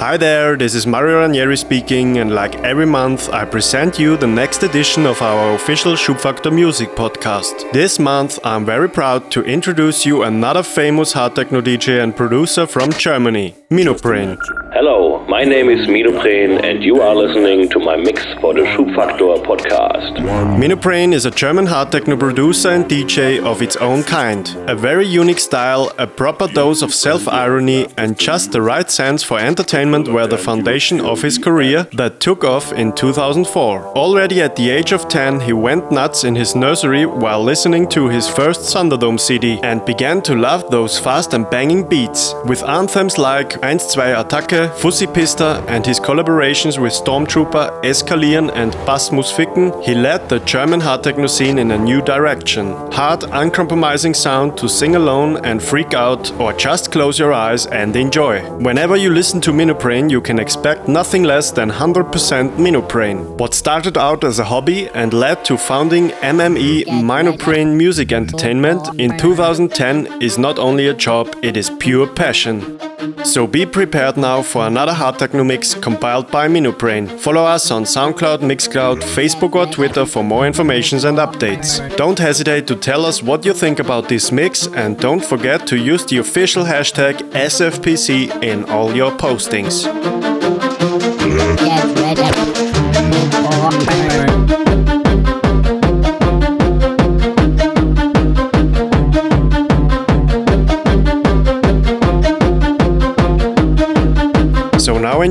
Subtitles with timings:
[0.00, 4.26] Hi there, this is Mario Ranieri speaking, and like every month, I present you the
[4.26, 7.70] next edition of our official Schubfaktor Music podcast.
[7.72, 12.66] This month, I'm very proud to introduce you another famous hard techno DJ and producer
[12.66, 14.38] from Germany, Minupren.
[14.82, 19.36] Hello, my name is Minupren, and you are listening to my mix for the Schubfaktor
[19.44, 20.16] podcast.
[20.56, 24.48] Minupren is a German hard techno producer and DJ of its own kind.
[24.68, 29.22] A very unique style, a proper dose of self irony, and just the right sense
[29.22, 33.88] for entertainment were the foundation of his career that took off in 2004.
[33.94, 38.08] Already at the age of 10, he went nuts in his nursery while listening to
[38.08, 42.34] his first Thunderdome CD and began to love those fast and banging beats.
[42.46, 43.84] With anthems like 1, 2
[44.22, 50.80] Attacke, Fussi Pista, and his collaborations with Stormtrooper, Eskalieren, and Ficken, he led the German
[50.80, 52.68] hard techno scene in a new direction.
[52.92, 57.96] Hard, uncompromising sound to sing alone and freak out, or just close your eyes and
[57.96, 58.40] enjoy.
[58.58, 63.38] Whenever you listen to Minupren, you can expect nothing less than 100% Minupren.
[63.38, 69.16] What started out as a hobby and led to founding MME Minupren Music Entertainment in
[69.18, 72.78] 2010 is not only a job, it is pure passion.
[73.24, 77.08] So be prepared now for another hard techno mix compiled by Minupren.
[77.18, 81.80] Follow us on SoundCloud, Mixcloud, Facebook or Twitter for more informations and updates.
[81.96, 85.76] Don't hesitate to tell us what you think about this mix and don't forget to
[85.76, 89.86] use the official hashtag SFPC in all your postings.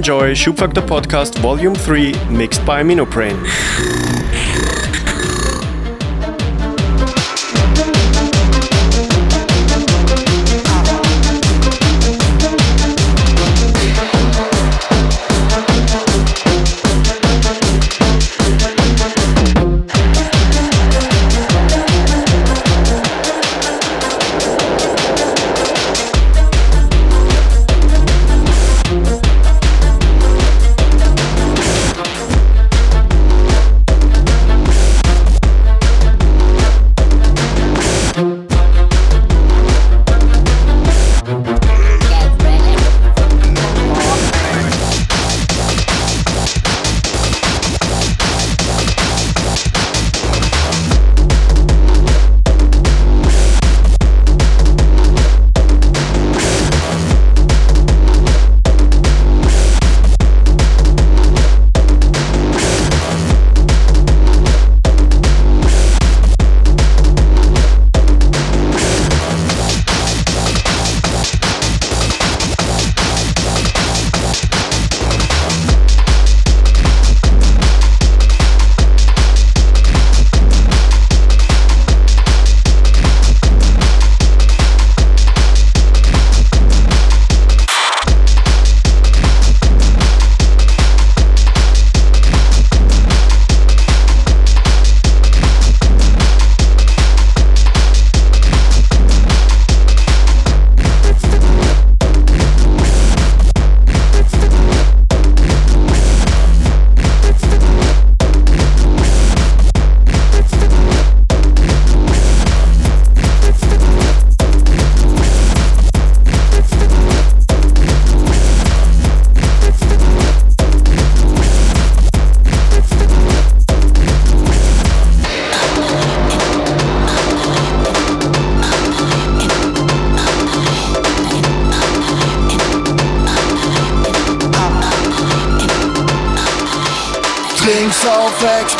[0.10, 4.09] Enjoy Schubfaktor Podcast Volume 3 mixed by Minupren.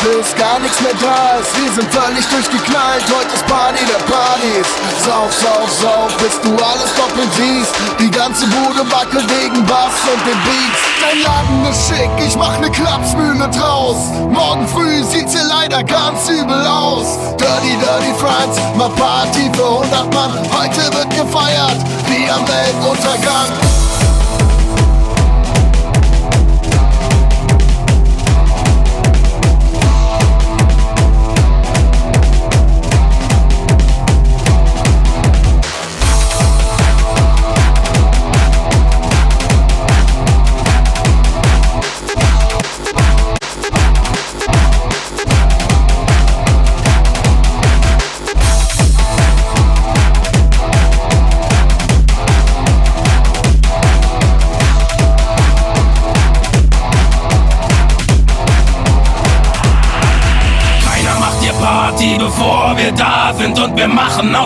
[0.02, 1.52] Bis gar nichts mehr da ist.
[1.60, 4.68] Wir sind völlig durchgeknallt, heute ist Party der Partys.
[5.04, 7.74] Sauf, sauf, sauf, bis du alles doppelt siehst.
[7.98, 10.80] Die ganze Bude wackelt wegen Bass und den Beats.
[11.00, 13.96] Dein Laden ist schick, ich mach ne Klapsmühle draus.
[14.30, 17.18] Morgen früh sieht's hier leider ganz übel aus.
[17.36, 20.32] Dirty, dirty Friends, mal Party für 100 Mann.
[20.52, 23.48] Heute wird gefeiert, wie am Weltuntergang.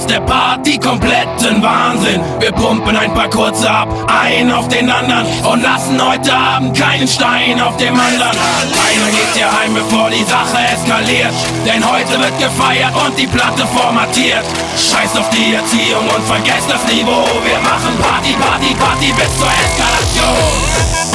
[0.05, 2.21] Aus der Party kompletten Wahnsinn.
[2.39, 7.09] Wir pumpen ein paar kurze ab, ein auf den anderen und lassen heute Abend keinen
[7.09, 8.33] Stein auf dem anderen.
[8.33, 11.33] Keiner geht hier heim, bevor die Sache eskaliert.
[11.67, 14.45] Denn heute wird gefeiert und die Platte formatiert.
[14.77, 17.25] Scheiß auf die Erziehung und vergesst das Niveau.
[17.45, 21.14] Wir machen Party, Party, Party bis zur Eskalation.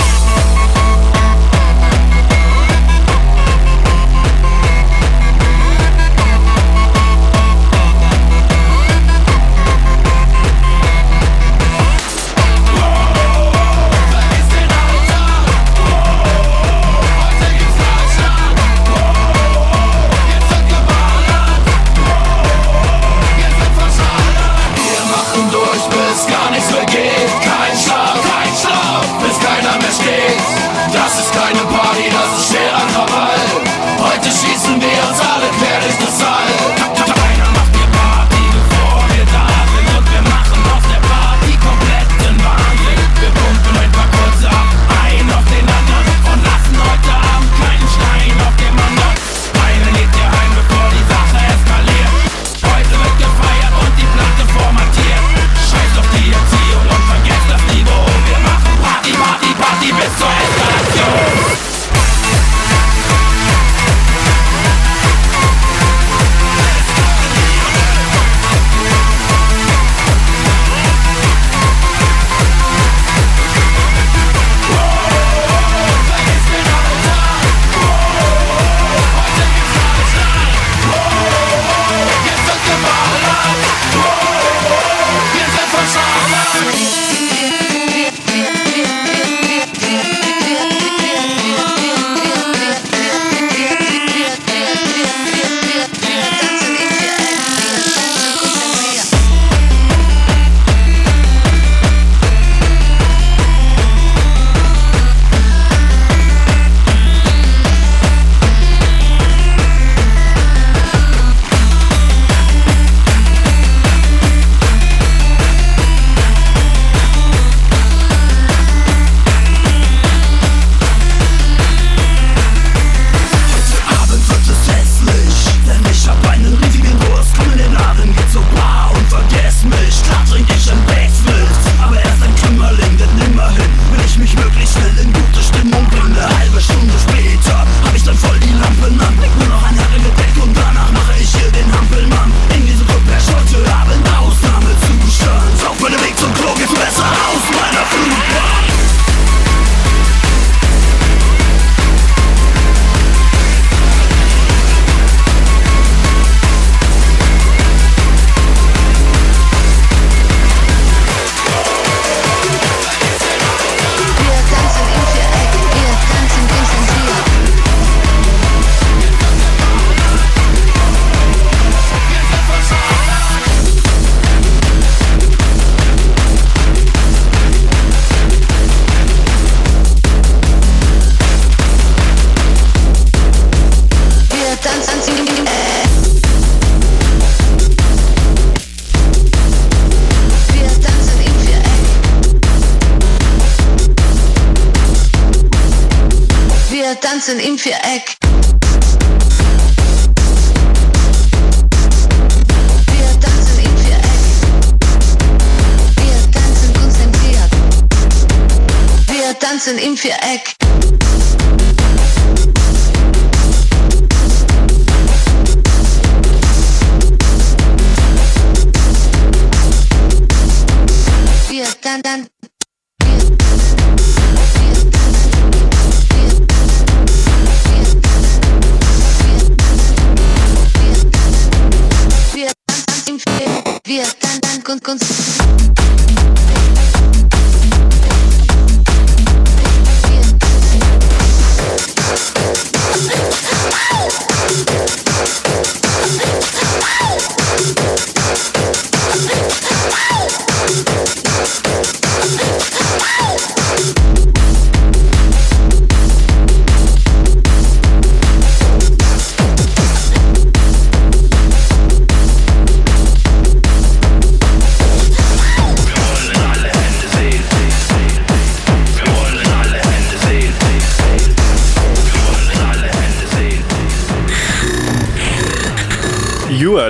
[234.69, 235.78] Con con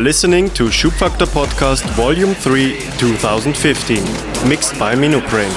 [0.09, 5.51] listening to Schubfaktor Podcast Volume 3 2015, mixed by Minupren.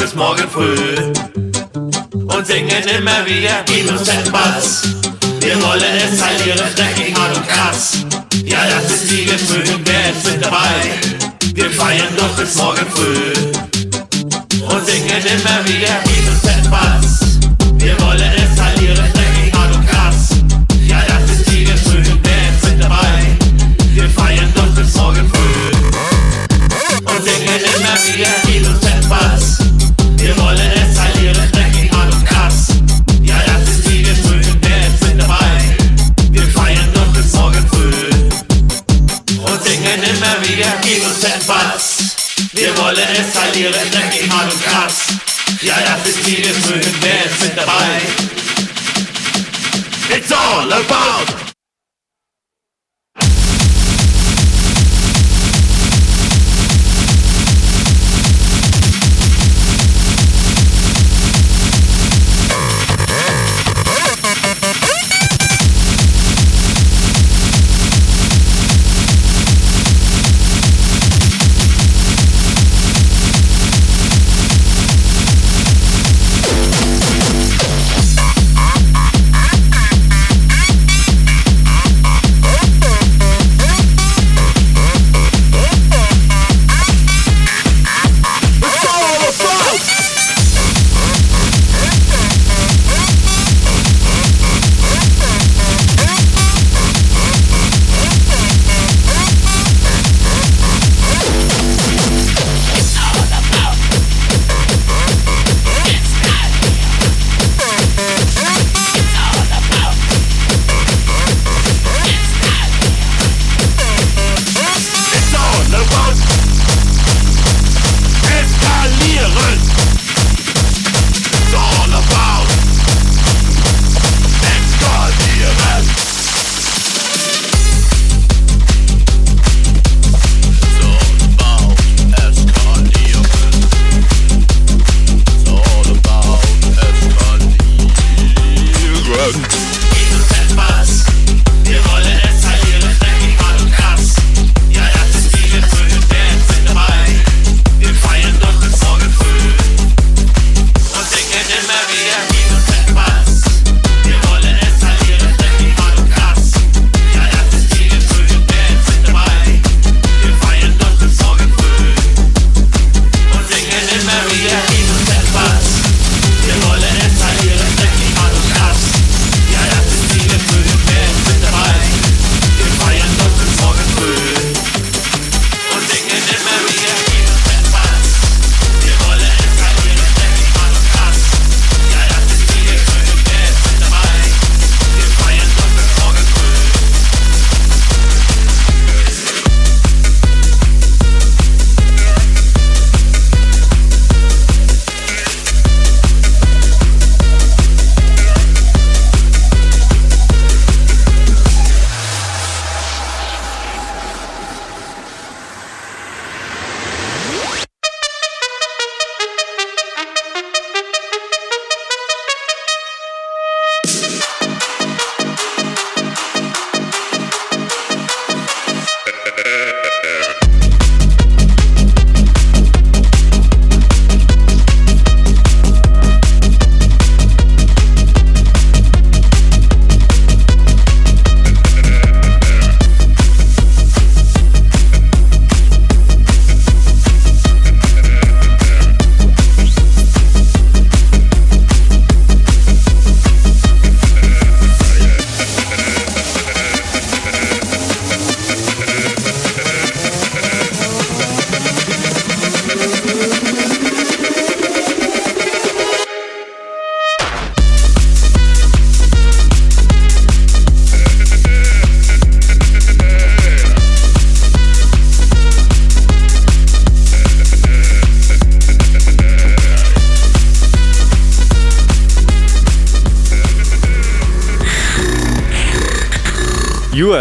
[0.00, 1.12] bis morgen früh
[1.74, 4.82] und singen immer wieder, gib uns Bass.
[5.40, 7.98] Wir wollen es verlieren, dreckig, hart und krass.
[8.44, 10.90] Ja, das ist die Gefühlung, wir sind dabei.
[11.54, 13.32] Wir feiern doch bis morgen früh
[14.64, 16.49] und singen immer wieder, gib uns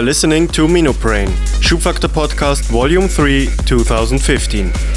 [0.10, 1.28] listening to Minupren,
[1.62, 4.89] Schubfaktor Podcast Volume 3, 2015.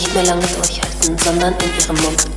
[0.00, 2.29] nicht mehr lange durchhalten, sondern in ihrem Mund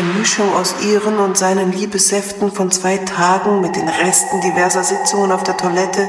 [0.00, 5.42] Mischung aus ihren und seinen Liebessäften von zwei Tagen mit den Resten diverser Sitzungen auf
[5.42, 6.08] der Toilette,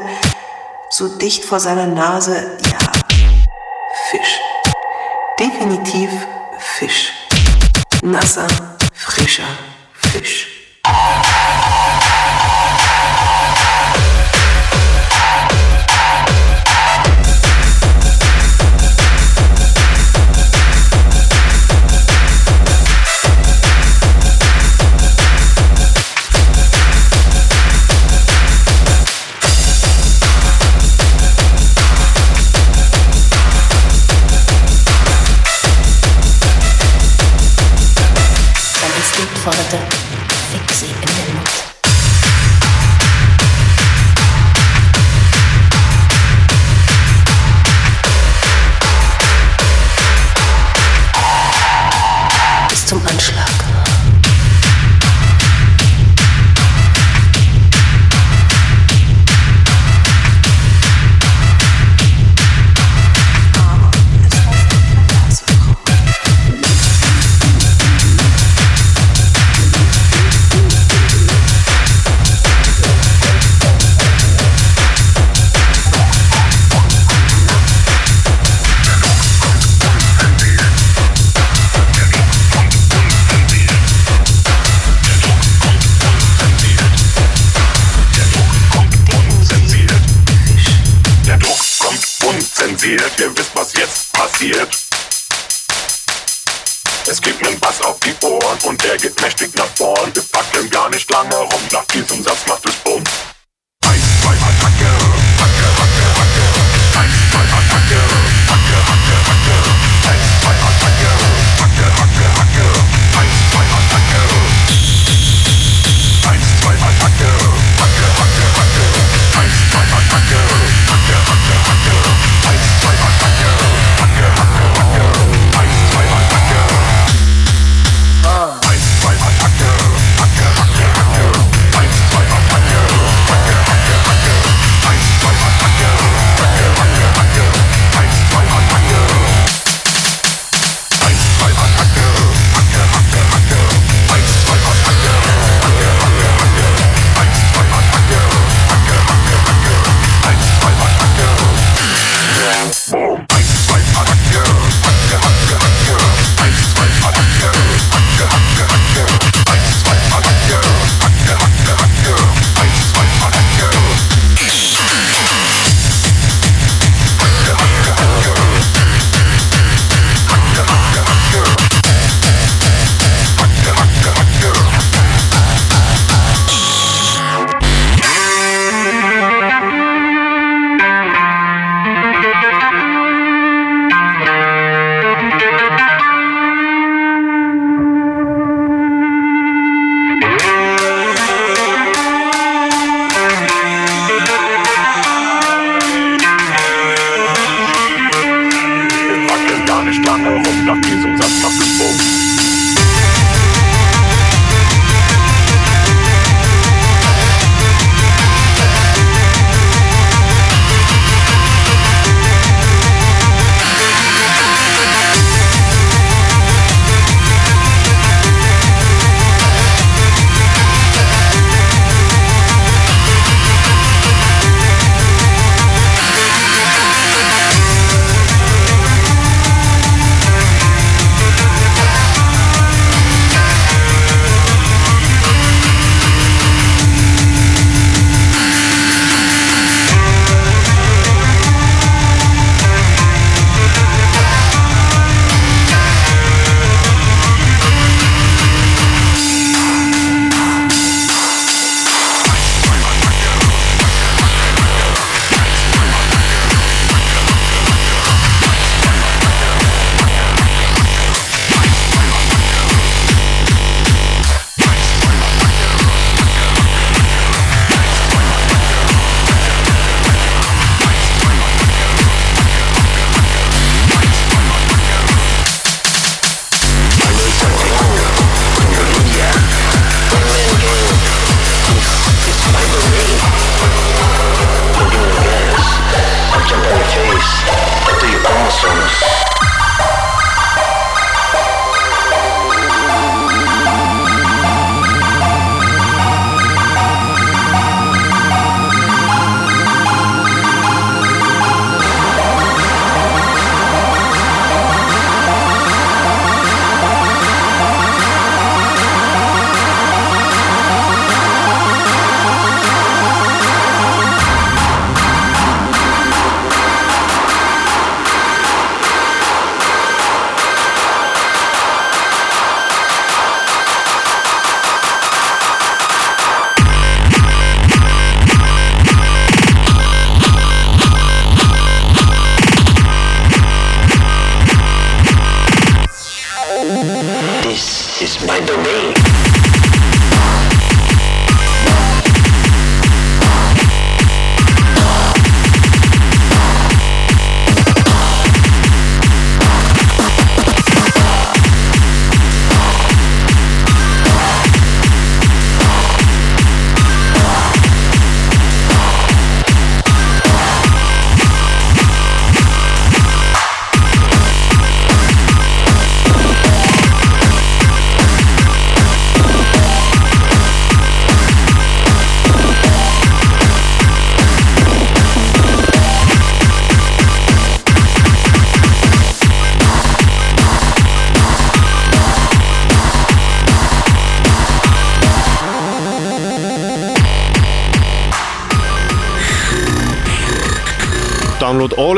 [0.89, 2.91] so dicht vor seiner Nase, ja,
[4.09, 4.39] Fisch.
[5.37, 6.09] Definitiv
[6.59, 7.11] Fisch.
[8.03, 8.47] Nasser,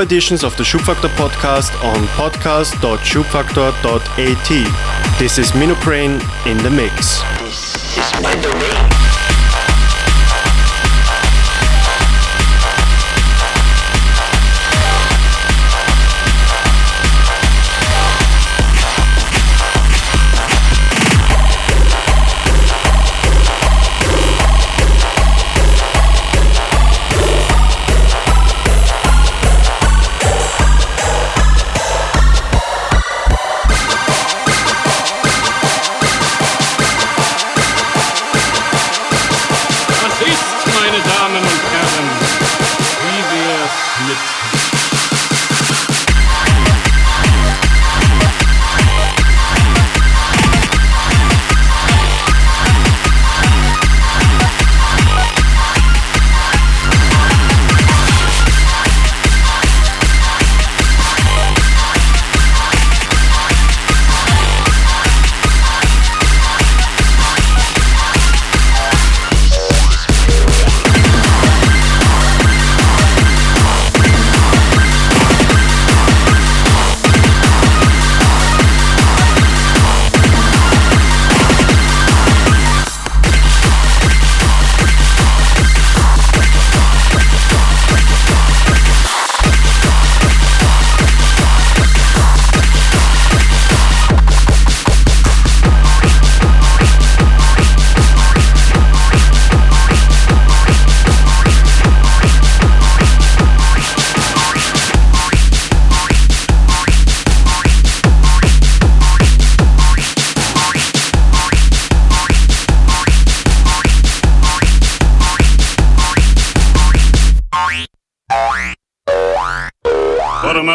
[0.06, 5.20] editions of the Schubfaktor podcast on podcast.schubfaktor.at.
[5.20, 7.24] This is Minupren in the mix.
[7.40, 9.05] This is.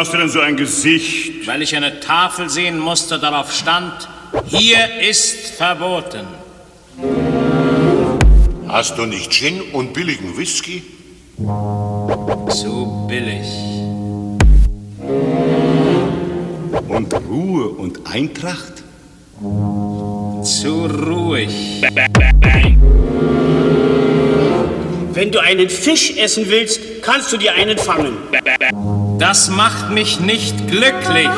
[0.01, 1.45] Hast du denn so ein Gesicht?
[1.45, 4.09] Weil ich eine Tafel sehen musste, darauf stand,
[4.47, 6.25] hier ist verboten.
[8.67, 10.81] Hast du nicht Gin und billigen Whisky?
[11.37, 13.45] Zu billig.
[16.87, 18.83] Und Ruhe und Eintracht?
[19.39, 21.83] Zu ruhig.
[25.13, 28.17] Wenn du einen Fisch essen willst, kannst du dir einen fangen.
[29.21, 31.29] Das macht mich nicht glücklich.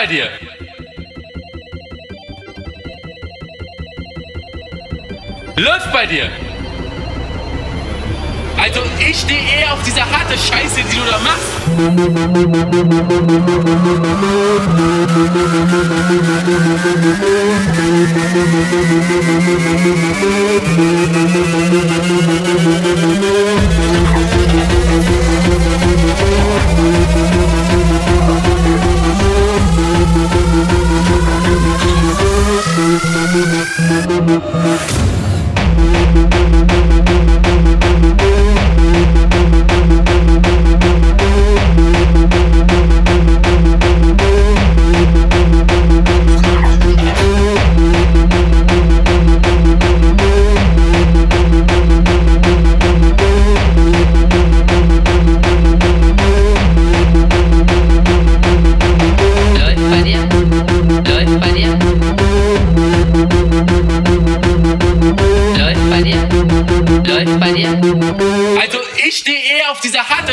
[0.00, 0.28] Bei dir!
[5.56, 6.30] Läuft bei dir!
[8.56, 11.60] Also ich stehe eher auf diese harte Scheiße, die du da machst.
[32.80, 33.20] Harte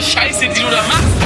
[0.08, 1.18] Scheiße, die du da machst.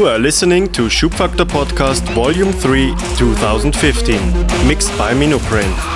[0.00, 5.89] You are listening to Schubfaktor Podcast Volume 3 2015, mixed by Minupren.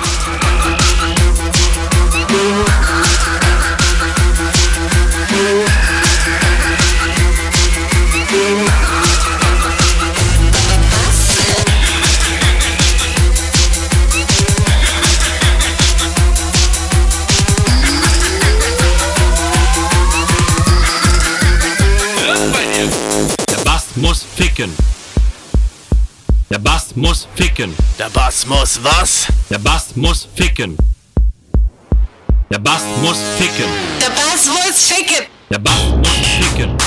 [27.97, 29.27] Der Bass muss was?
[29.49, 30.75] Der Bass muss ficken.
[32.51, 33.69] Der Bass muss ficken.
[34.01, 35.25] Der Bass muss ficken.
[35.49, 36.77] Der Bass muss ficken.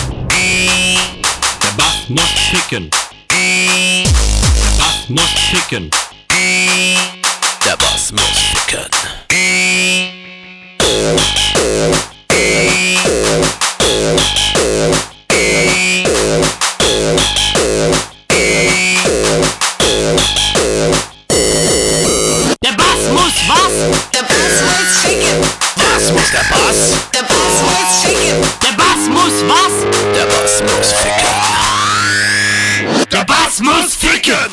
[1.62, 2.90] Der Bass muss ficken.
[3.30, 5.90] Der Bass muss ficken.
[26.18, 26.78] muss der Bass.
[27.14, 28.42] Der Bass muss ficken.
[28.62, 29.74] Der Bass muss was?
[30.14, 31.28] Der Bass muss ficken.
[33.12, 34.52] Der Bass muss ficken.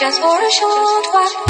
[0.00, 1.49] just for a short while.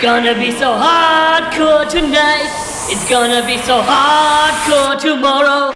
[0.00, 2.48] gonna be so hardcore tonight.
[2.88, 5.74] It's gonna be so hardcore tomorrow.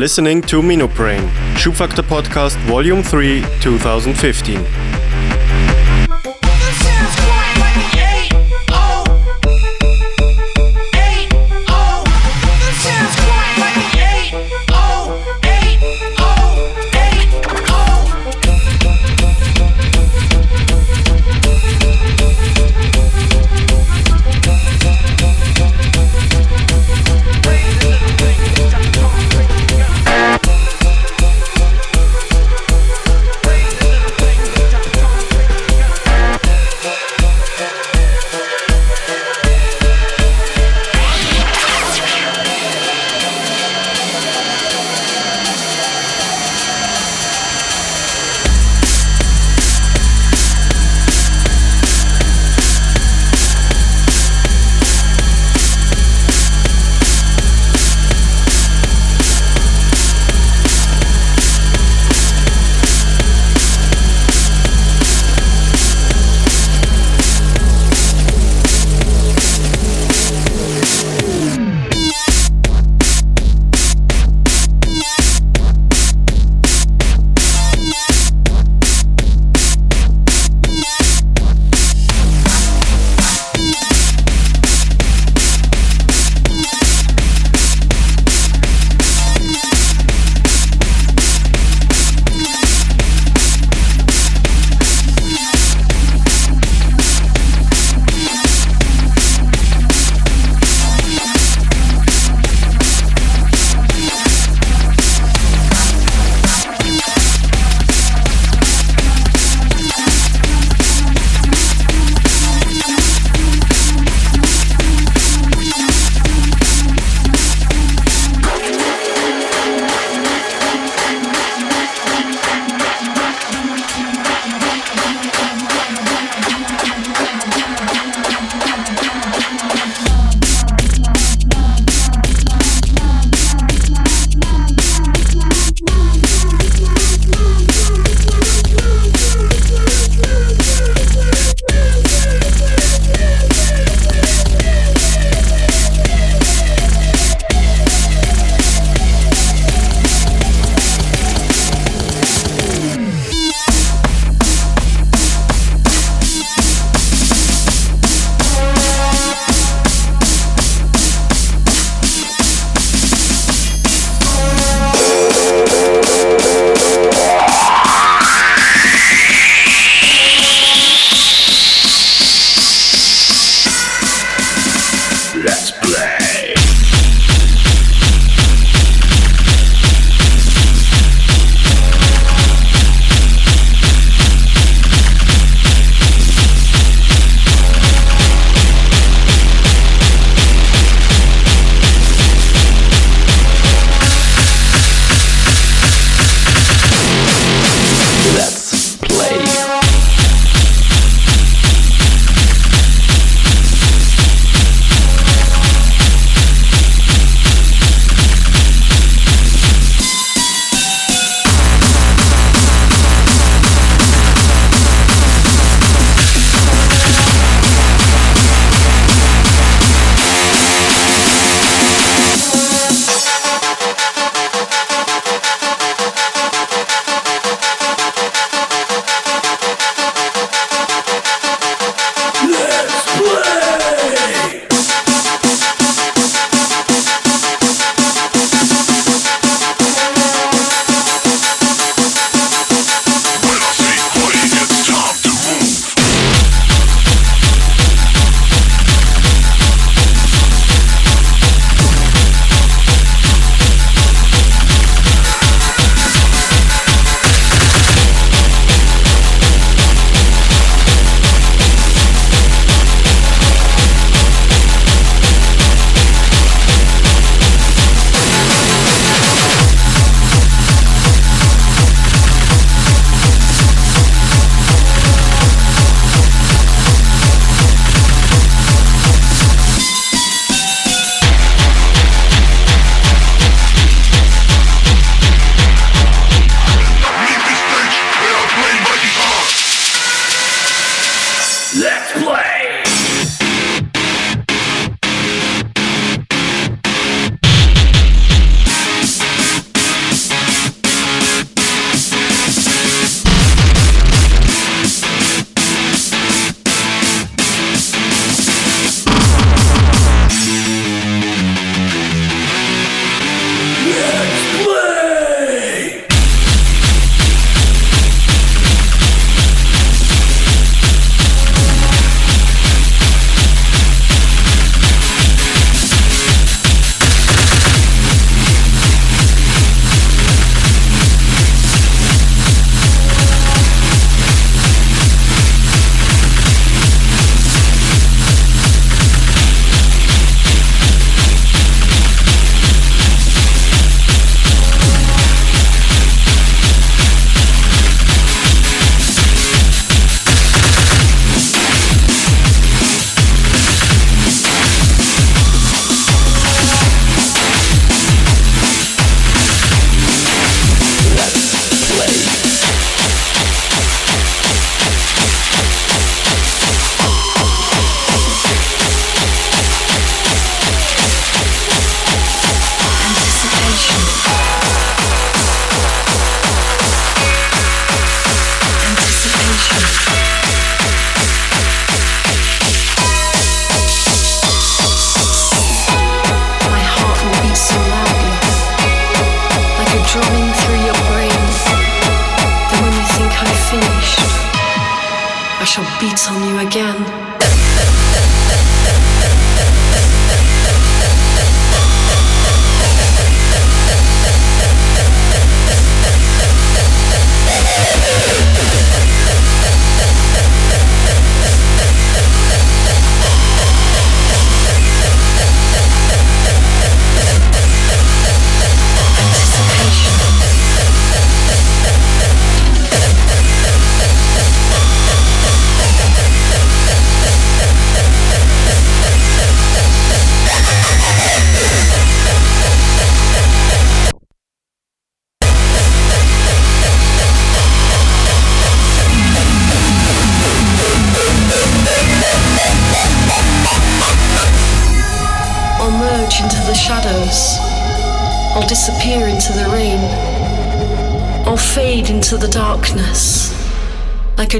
[0.00, 1.20] listening to Minupren,
[1.56, 4.89] Schubfaktor Podcast Volume 3, 2015.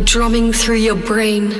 [0.04, 1.50] Drumming through your brain.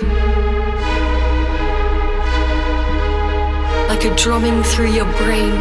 [3.88, 5.52] Like a drumming through your brain.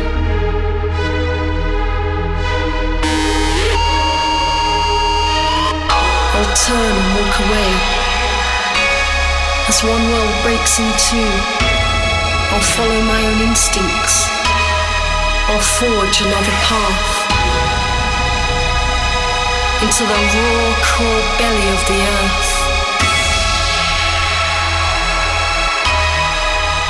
[6.36, 7.72] I'll turn and walk away.
[9.68, 11.32] As one world breaks in two,
[12.52, 14.40] I'll follow my own instincts
[15.50, 17.10] I'll forge another path
[19.82, 22.59] into the raw core belly of the earth.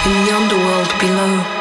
[0.06, 1.60] In the underworld below.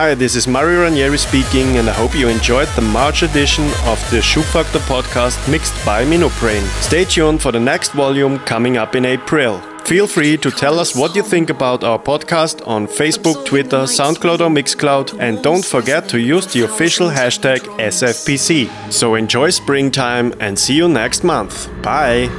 [0.00, 4.00] Hi, this is Mario Ranieri speaking, and I hope you enjoyed the March edition of
[4.10, 6.62] the Schubfaktor podcast mixed by Minupren.
[6.80, 9.60] Stay tuned for the next volume coming up in April.
[9.84, 14.40] Feel free to tell us what you think about our podcast on Facebook, Twitter, SoundCloud,
[14.40, 18.70] or Mixcloud, and don't forget to use the official hashtag SFPC.
[18.90, 21.68] So enjoy springtime and see you next month.
[21.82, 22.30] Bye.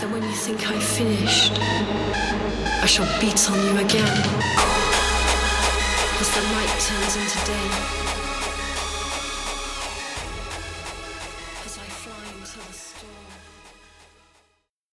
[0.00, 1.58] Then when you think I've finished,
[2.82, 4.77] I shall beat on you again